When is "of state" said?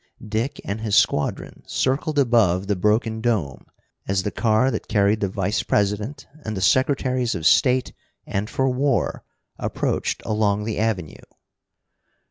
7.35-7.93